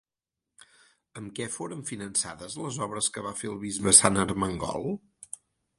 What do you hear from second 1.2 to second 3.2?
Amb què foren finançades les obres